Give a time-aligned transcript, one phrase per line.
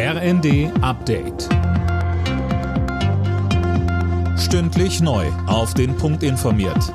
[0.00, 1.48] RND Update.
[4.38, 5.26] Stündlich neu.
[5.48, 6.94] Auf den Punkt informiert.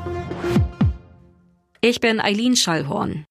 [1.81, 3.25] Ich bin Eileen Schallhorn.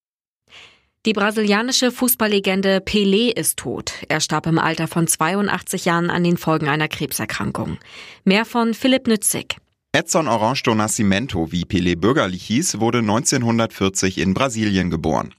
[1.06, 3.94] Die brasilianische Fußballlegende Pelé ist tot.
[4.10, 7.78] Er starb im Alter von 82 Jahren an den Folgen einer Krebserkrankung.
[8.24, 9.56] Mehr von Philipp Nützig.
[9.94, 15.34] Edson Orange do Nascimento, wie Pelé bürgerlich hieß, wurde 1940 in Brasilien geboren.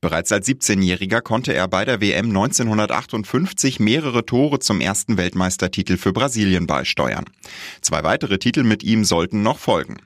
[0.00, 6.14] Bereits als 17-Jähriger konnte er bei der WM 1958 mehrere Tore zum ersten Weltmeistertitel für
[6.14, 7.26] Brasilien beisteuern.
[7.82, 9.98] Zwei weitere Titel mit ihm sollten noch folgen.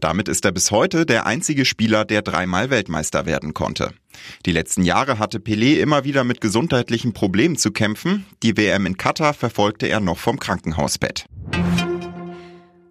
[0.00, 3.92] Damit ist er bis heute der einzige Spieler, der dreimal Weltmeister werden konnte.
[4.46, 8.26] Die letzten Jahre hatte Pelé immer wieder mit gesundheitlichen Problemen zu kämpfen.
[8.42, 11.26] Die WM in Katar verfolgte er noch vom Krankenhausbett.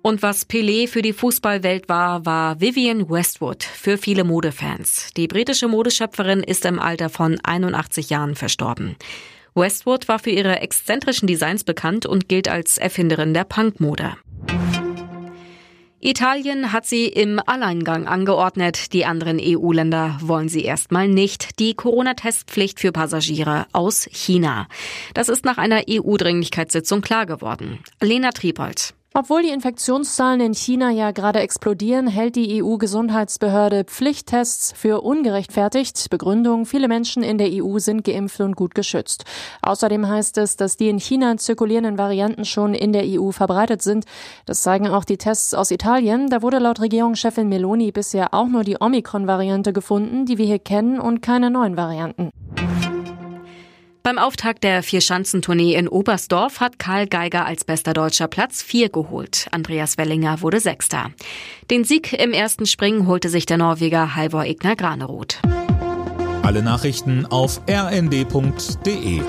[0.05, 5.11] Und was Pelé für die Fußballwelt war, war Vivienne Westwood für viele Modefans.
[5.16, 8.97] Die britische Modeschöpferin ist im Alter von 81 Jahren verstorben.
[9.55, 14.17] Westwood war für ihre exzentrischen Designs bekannt und gilt als Erfinderin der Punkmode.
[16.02, 18.92] Italien hat sie im Alleingang angeordnet.
[18.92, 21.59] Die anderen EU-Länder wollen sie erstmal nicht.
[21.59, 24.67] Die Corona-Testpflicht für Passagiere aus China.
[25.14, 27.80] Das ist nach einer EU-Dringlichkeitssitzung klar geworden.
[28.02, 28.94] Lena Triebold.
[29.16, 36.09] Obwohl die Infektionszahlen in China ja gerade explodieren, hält die EU-Gesundheitsbehörde Pflichttests für ungerechtfertigt.
[36.09, 39.25] Begründung, viele Menschen in der EU sind geimpft und gut geschützt.
[39.61, 44.05] Außerdem heißt es, dass die in China zirkulierenden Varianten schon in der EU verbreitet sind.
[44.47, 46.31] Das zeigen auch die Tests aus Italien.
[46.31, 51.00] Da wurde laut Regierungschefin Meloni bisher auch nur die Omikron-Variante gefunden, die wir hier kennen,
[51.00, 52.31] und keine neuen Varianten.
[54.05, 59.47] Beim Auftakt der Vierschanzentournee in Oberstdorf hat Karl Geiger als bester deutscher Platz vier geholt.
[59.51, 61.11] Andreas Wellinger wurde Sechster.
[61.71, 65.39] Den Sieg im ersten Springen holte sich der Norweger Halvor Ignar Granerud.
[66.41, 69.21] Alle Nachrichten auf rnd.de